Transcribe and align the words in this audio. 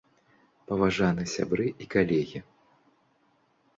Паважаны 0.71 1.23
сябры 1.35 1.67
і 1.85 1.89
калегі! 1.97 2.39